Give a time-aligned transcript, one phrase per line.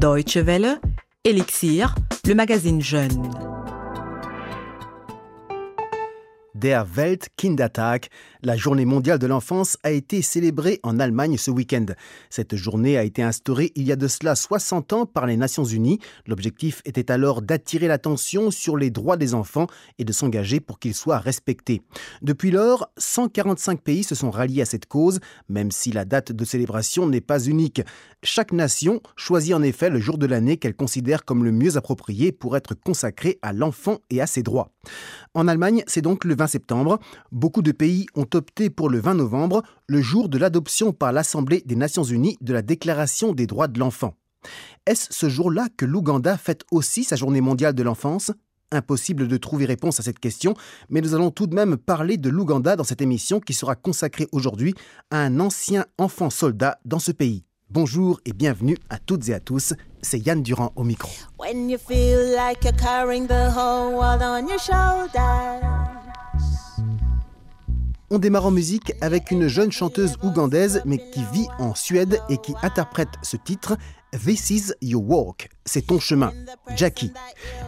[0.00, 0.80] Deutsche Welle,
[1.24, 1.94] Elixir,
[2.26, 3.30] le magazine Jeune.
[6.54, 8.08] Der Weltkindertag,
[8.42, 11.86] la journée mondiale de l'enfance, a été célébrée en Allemagne ce week-end.
[12.30, 15.64] Cette journée a été instaurée il y a de cela 60 ans par les Nations
[15.64, 15.98] Unies.
[16.26, 19.66] L'objectif était alors d'attirer l'attention sur les droits des enfants
[19.98, 21.82] et de s'engager pour qu'ils soient respectés.
[22.22, 26.44] Depuis lors, 145 pays se sont ralliés à cette cause, même si la date de
[26.44, 27.82] célébration n'est pas unique.
[28.22, 32.32] Chaque nation choisit en effet le jour de l'année qu'elle considère comme le mieux approprié
[32.32, 34.70] pour être consacré à l'enfant et à ses droits.
[35.34, 36.98] En Allemagne, c'est donc le 20 septembre.
[37.32, 41.62] Beaucoup de pays ont opté pour le 20 novembre, le jour de l'adoption par l'Assemblée
[41.66, 44.14] des Nations Unies de la Déclaration des droits de l'enfant.
[44.86, 48.32] Est-ce ce jour-là que l'Ouganda fête aussi sa journée mondiale de l'enfance?
[48.72, 50.54] Impossible de trouver réponse à cette question,
[50.88, 54.28] mais nous allons tout de même parler de l'Ouganda dans cette émission qui sera consacrée
[54.32, 54.74] aujourd'hui
[55.10, 57.44] à un ancien enfant soldat dans ce pays.
[57.68, 59.74] Bonjour et bienvenue à toutes et à tous.
[60.02, 61.10] C'est Yann Durand au micro.
[61.38, 65.79] When you feel like you're carrying the whole world on your shoulders.
[68.12, 72.38] On démarre en musique avec une jeune chanteuse ougandaise mais qui vit en Suède et
[72.38, 73.76] qui interprète ce titre
[74.24, 76.32] This is your walk, c'est ton chemin,
[76.74, 77.12] Jackie.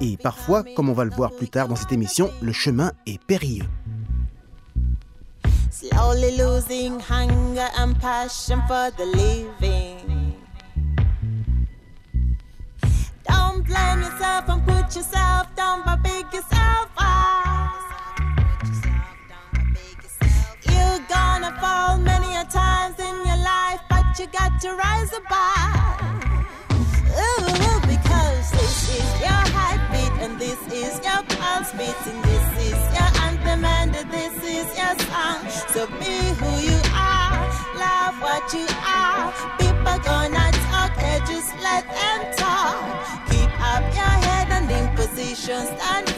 [0.00, 3.22] Et parfois, comme on va le voir plus tard dans cette émission, le chemin est
[3.22, 3.68] périlleux.
[5.70, 10.32] Slowly losing hunger and passion for the living.
[13.28, 14.48] Don't blame yourself
[31.80, 32.20] beating.
[32.28, 35.40] This is your anthem and this is your song.
[35.72, 37.40] So be who you are,
[37.84, 38.66] love what you
[39.00, 39.32] are.
[39.60, 42.80] People gonna talk, hey, just let them talk.
[43.30, 46.08] Keep up your head and in position, stand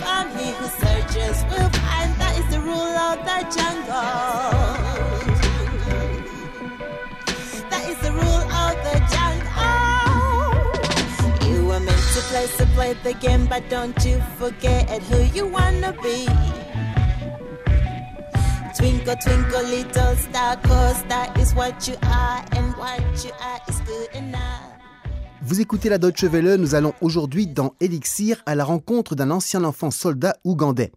[25.45, 29.65] Vous écoutez la Deutsche Welle, nous allons aujourd'hui dans Elixir à la rencontre d'un ancien
[29.65, 30.93] enfant soldat ougandais.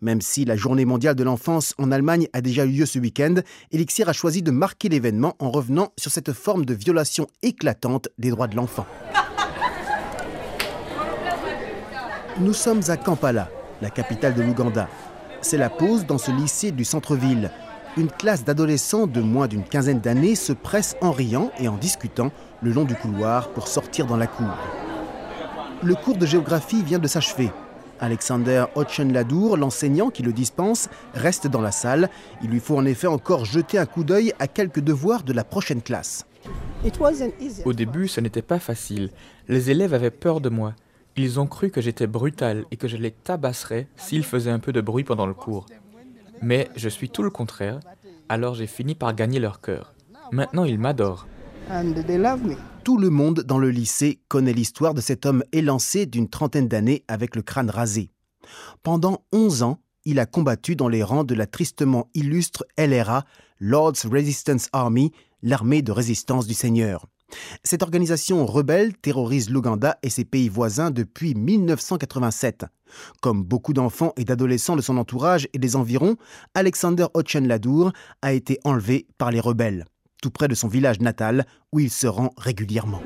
[0.00, 3.36] Même si la journée mondiale de l'enfance en Allemagne a déjà eu lieu ce week-end,
[3.72, 8.30] Elixir a choisi de marquer l'événement en revenant sur cette forme de violation éclatante des
[8.30, 8.86] droits de l'enfant.
[12.38, 13.48] Nous sommes à Kampala,
[13.80, 14.90] la capitale de l'Ouganda.
[15.40, 17.50] C'est la pause dans ce lycée du centre-ville.
[17.96, 22.30] Une classe d'adolescents de moins d'une quinzaine d'années se presse en riant et en discutant
[22.60, 24.54] le long du couloir pour sortir dans la cour.
[25.82, 27.50] Le cours de géographie vient de s'achever.
[28.00, 32.10] Alexander Ochenladour, l'enseignant qui le dispense, reste dans la salle.
[32.42, 35.42] Il lui faut en effet encore jeter un coup d'œil à quelques devoirs de la
[35.42, 36.26] prochaine classe.
[37.64, 39.08] Au début, ce n'était pas facile.
[39.48, 40.74] Les élèves avaient peur de moi.
[41.18, 44.72] Ils ont cru que j'étais brutal et que je les tabasserais s'ils faisaient un peu
[44.72, 45.66] de bruit pendant le cours.
[46.42, 47.80] Mais je suis tout le contraire,
[48.28, 49.94] alors j'ai fini par gagner leur cœur.
[50.30, 51.26] Maintenant, ils m'adorent.
[52.84, 57.02] Tout le monde dans le lycée connaît l'histoire de cet homme élancé d'une trentaine d'années
[57.08, 58.10] avec le crâne rasé.
[58.82, 63.24] Pendant 11 ans, il a combattu dans les rangs de la tristement illustre LRA,
[63.58, 65.12] Lord's Resistance Army,
[65.42, 67.06] l'armée de résistance du Seigneur.
[67.64, 72.64] Cette organisation rebelle terrorise l'Ouganda et ses pays voisins depuis 1987.
[73.20, 76.16] Comme beaucoup d'enfants et d'adolescents de son entourage et des environs,
[76.54, 77.92] Alexander Ochenladour
[78.22, 79.84] a été enlevé par les rebelles,
[80.22, 83.02] tout près de son village natal où il se rend régulièrement.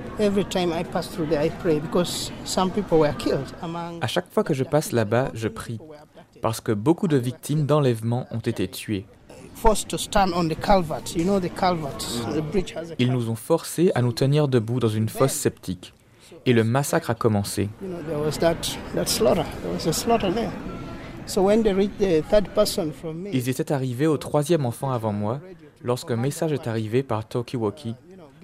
[4.01, 5.79] À chaque fois que je passe là-bas, je prie,
[6.43, 9.07] parce que beaucoup de victimes d'enlèvement ont été tuées.
[12.99, 15.95] Ils nous ont forcés à nous tenir debout dans une fosse septique.
[16.47, 17.69] Et le massacre a commencé.
[23.33, 25.41] Ils étaient arrivés au troisième enfant avant moi
[25.83, 27.95] lorsqu'un message est arrivé par Tokiwoki.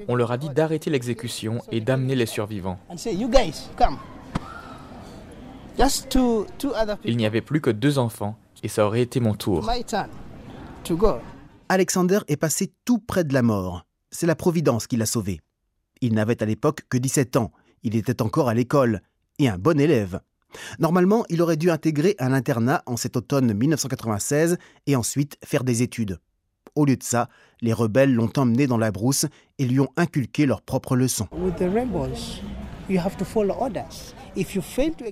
[0.08, 2.78] On leur a dit d'arrêter l'exécution et d'amener les survivants.
[7.04, 9.69] Il n'y avait plus que deux enfants et ça aurait été mon tour.
[11.68, 13.86] Alexander est passé tout près de la mort.
[14.12, 15.40] C'est la Providence qui l'a sauvé.
[16.00, 17.50] Il n'avait à l'époque que 17 ans.
[17.82, 19.02] Il était encore à l'école
[19.40, 20.20] et un bon élève.
[20.78, 25.82] Normalement, il aurait dû intégrer un internat en cet automne 1996 et ensuite faire des
[25.82, 26.20] études.
[26.76, 27.28] Au lieu de ça,
[27.62, 29.26] les rebelles l'ont emmené dans la brousse
[29.58, 31.26] et lui ont inculqué leurs propres leçons.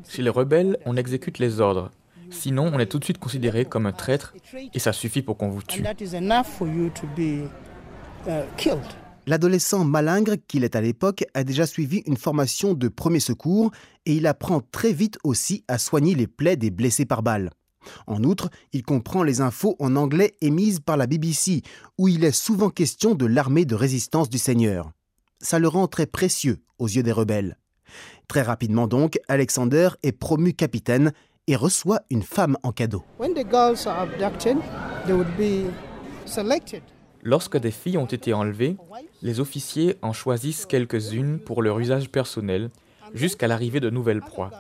[0.09, 1.91] Chez les rebelles, on exécute les ordres.
[2.35, 4.35] Sinon, on est tout de suite considéré comme un traître
[4.75, 5.83] et ça suffit pour qu'on vous tue.
[9.27, 13.71] L'adolescent malingre qu'il est à l'époque a déjà suivi une formation de premier secours
[14.05, 17.51] et il apprend très vite aussi à soigner les plaies des blessés par balle.
[18.07, 21.63] En outre, il comprend les infos en anglais émises par la BBC,
[21.99, 24.91] où il est souvent question de l'armée de résistance du Seigneur.
[25.41, 27.59] Ça le rend très précieux aux yeux des rebelles.
[28.29, 31.13] Très rapidement donc, Alexander est promu capitaine
[31.47, 33.05] et reçoit une femme en cadeau.
[37.23, 38.77] Lorsque des filles ont été enlevées,
[39.23, 42.71] les officiers en choisissent quelques-unes pour leur usage personnel
[43.15, 44.51] jusqu'à l'arrivée de nouvelles proies.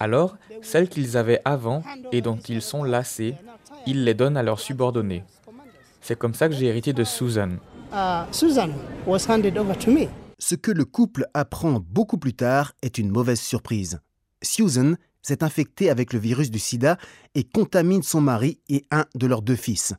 [0.00, 3.36] Alors, celles qu'ils avaient avant et dont ils sont lassés,
[3.86, 5.24] ils les donnent à leurs subordonnés.
[6.00, 7.50] C'est comme ça que j'ai hérité de Susan.
[10.38, 14.00] Ce que le couple apprend beaucoup plus tard est une mauvaise surprise.
[14.42, 16.98] Susan s'est infectée avec le virus du sida
[17.34, 19.94] et contamine son mari et un de leurs deux fils.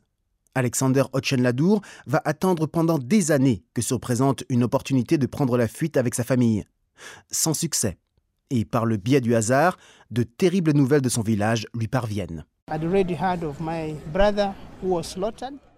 [0.54, 5.66] Alexander Ochenladour va attendre pendant des années que se présente une opportunité de prendre la
[5.66, 6.64] fuite avec sa famille.
[7.30, 7.98] Sans succès.
[8.50, 9.78] Et par le biais du hasard,
[10.10, 12.44] de terribles nouvelles de son village lui parviennent.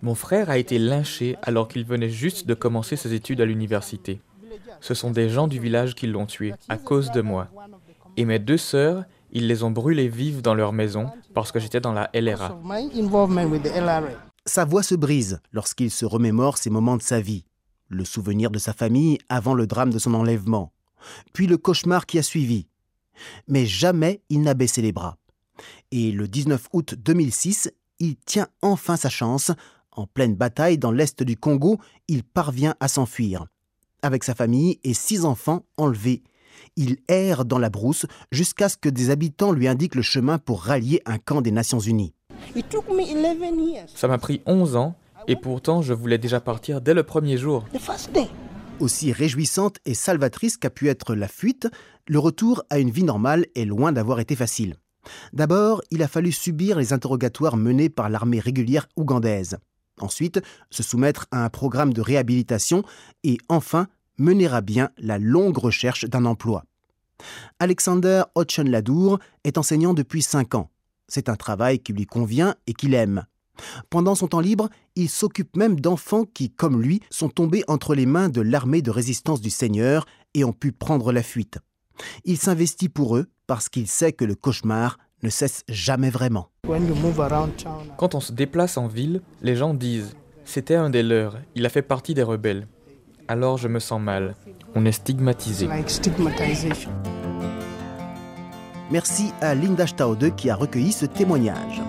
[0.02, 4.20] Mon frère a été lynché alors qu'il venait juste de commencer ses études à l'université.
[4.80, 7.48] Ce sont des gens du village qui l'ont tué à cause de moi.
[8.16, 9.04] Et mes deux sœurs,
[9.36, 12.58] ils les ont brûlées vives dans leur maison parce que j'étais dans la LRA.
[14.46, 17.44] Sa voix se brise lorsqu'il se remémore ces moments de sa vie,
[17.88, 20.72] le souvenir de sa famille avant le drame de son enlèvement,
[21.34, 22.66] puis le cauchemar qui a suivi.
[23.46, 25.18] Mais jamais il n'a baissé les bras.
[25.90, 29.52] Et le 19 août 2006, il tient enfin sa chance.
[29.92, 31.78] En pleine bataille dans l'est du Congo,
[32.08, 33.44] il parvient à s'enfuir.
[34.00, 36.22] Avec sa famille et six enfants enlevés,
[36.76, 40.62] il erre dans la brousse jusqu'à ce que des habitants lui indiquent le chemin pour
[40.62, 42.14] rallier un camp des Nations Unies.
[43.94, 44.96] Ça m'a pris 11 ans
[45.28, 47.64] et pourtant je voulais déjà partir dès le premier jour.
[48.78, 51.68] Aussi réjouissante et salvatrice qu'a pu être la fuite,
[52.06, 54.76] le retour à une vie normale est loin d'avoir été facile.
[55.32, 59.58] D'abord, il a fallu subir les interrogatoires menés par l'armée régulière ougandaise.
[59.98, 62.82] Ensuite, se soumettre à un programme de réhabilitation
[63.24, 63.88] et enfin
[64.18, 66.64] mener à bien la longue recherche d'un emploi.
[67.58, 70.70] Alexander Ochenladour est enseignant depuis 5 ans.
[71.08, 73.24] C'est un travail qui lui convient et qu'il aime.
[73.88, 78.06] Pendant son temps libre, il s'occupe même d'enfants qui, comme lui, sont tombés entre les
[78.06, 81.58] mains de l'armée de résistance du Seigneur et ont pu prendre la fuite.
[82.24, 86.50] Il s'investit pour eux parce qu'il sait que le cauchemar ne cesse jamais vraiment.
[87.96, 90.10] Quand on se déplace en ville, les gens disent⁇
[90.44, 92.62] C'était un des leurs, il a fait partie des rebelles⁇
[93.28, 94.34] Alors je me sens mal.
[94.74, 95.68] On est stigmatisé.
[98.90, 101.82] Merci à Linda Staude qui a recueilli ce témoignage.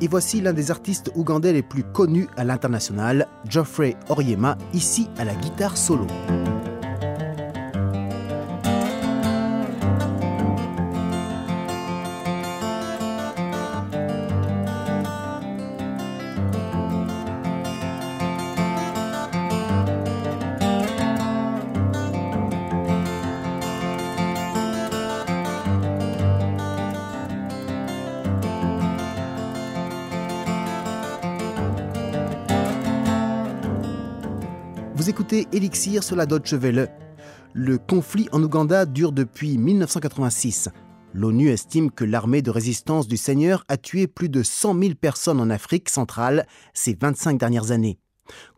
[0.00, 5.24] Et voici l'un des artistes ougandais les plus connus à l'international, Geoffrey Oryema, ici à
[5.24, 6.06] la guitare solo.
[35.08, 36.92] Écoutez Elixir sur la Deutsche Welle.
[37.54, 40.68] Le conflit en Ouganda dure depuis 1986.
[41.14, 45.40] L'ONU estime que l'armée de résistance du Seigneur a tué plus de 100 000 personnes
[45.40, 47.98] en Afrique centrale ces 25 dernières années.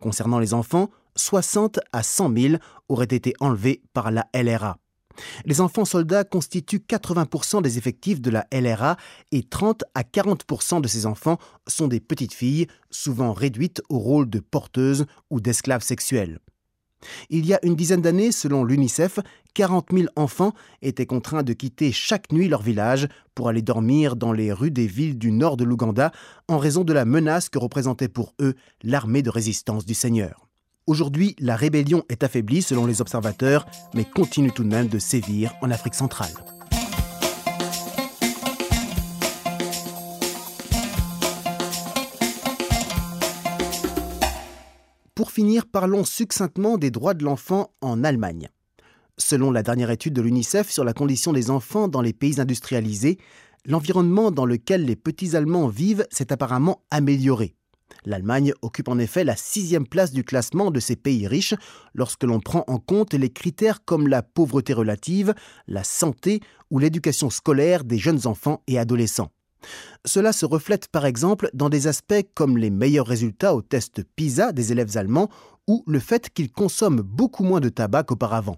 [0.01, 2.55] Concernant les enfants, 60 à 100 000
[2.89, 4.79] auraient été enlevés par la LRA.
[5.45, 8.97] Les enfants soldats constituent 80% des effectifs de la LRA
[9.33, 14.29] et 30 à 40% de ces enfants sont des petites filles, souvent réduites au rôle
[14.29, 16.41] de porteuses ou d'esclaves sexuels.
[17.31, 19.21] Il y a une dizaine d'années, selon l'UNICEF,
[19.55, 24.33] 40 000 enfants étaient contraints de quitter chaque nuit leur village pour aller dormir dans
[24.33, 26.13] les rues des villes du nord de l'Ouganda
[26.49, 30.50] en raison de la menace que représentait pour eux l'armée de résistance du Seigneur.
[30.87, 35.53] Aujourd'hui, la rébellion est affaiblie selon les observateurs, mais continue tout de même de sévir
[35.61, 36.33] en Afrique centrale.
[45.15, 48.49] Pour finir, parlons succinctement des droits de l'enfant en Allemagne.
[49.19, 53.19] Selon la dernière étude de l'UNICEF sur la condition des enfants dans les pays industrialisés,
[53.67, 57.55] l'environnement dans lequel les petits Allemands vivent s'est apparemment amélioré.
[58.05, 61.55] L'Allemagne occupe en effet la sixième place du classement de ces pays riches
[61.95, 65.35] lorsque l'on prend en compte les critères comme la pauvreté relative,
[65.67, 69.31] la santé ou l'éducation scolaire des jeunes enfants et adolescents.
[70.07, 74.53] Cela se reflète par exemple dans des aspects comme les meilleurs résultats au test PISA
[74.53, 75.29] des élèves allemands
[75.67, 78.57] ou le fait qu'ils consomment beaucoup moins de tabac qu'auparavant.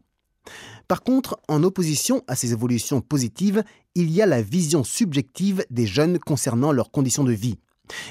[0.89, 3.63] Par contre, en opposition à ces évolutions positives,
[3.95, 7.59] il y a la vision subjective des jeunes concernant leurs conditions de vie.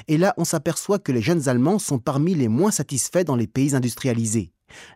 [0.08, 3.46] Et là, on s'aperçoit que les jeunes Allemands sont parmi les moins satisfaits dans les
[3.46, 4.52] pays industrialisés.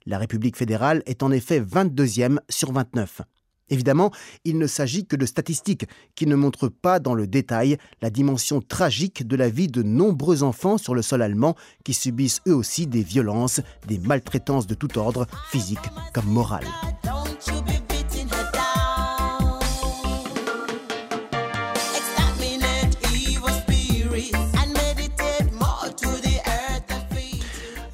[0.06, 3.22] La République fédérale est en effet 22e sur 29.
[3.68, 4.12] Évidemment,
[4.44, 8.60] il ne s'agit que de statistiques qui ne montrent pas dans le détail la dimension
[8.60, 12.86] tragique de la vie de nombreux enfants sur le sol allemand qui subissent eux aussi
[12.86, 15.78] des violences, des maltraitances de tout ordre, physique
[16.14, 16.64] comme moral.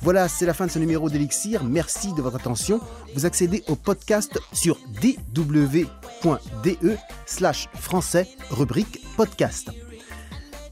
[0.02, 1.62] Voilà, c'est la fin de ce numéro d'Elixir.
[1.62, 2.80] Merci de votre attention.
[3.14, 5.86] Vous accédez au podcast sur dw.de
[7.24, 9.70] slash français, rubrique podcast.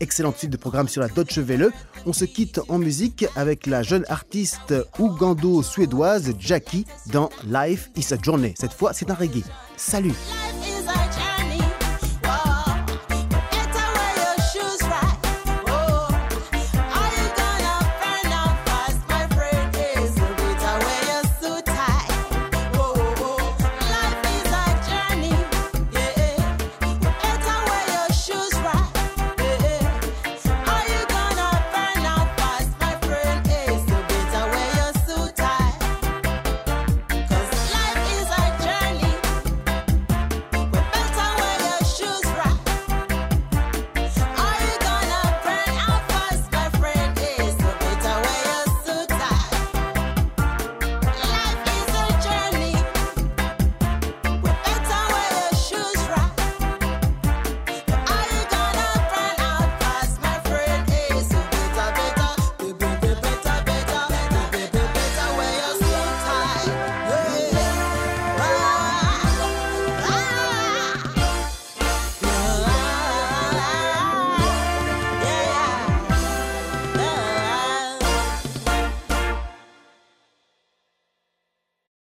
[0.01, 1.71] Excellente suite de programme sur la Deutsche Welle.
[2.07, 8.17] On se quitte en musique avec la jeune artiste ougando-suédoise Jackie dans Life is a
[8.21, 8.55] Journey.
[8.59, 9.45] Cette fois, c'est un reggae.
[9.77, 10.15] Salut!